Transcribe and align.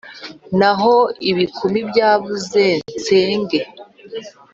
Naho 0.59 0.95
ibikumi 1.29 1.79
byabuze 1.89 2.63
senge, 3.05 3.61